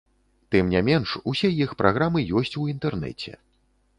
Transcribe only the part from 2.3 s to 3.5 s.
ёсць у інтэрнэце.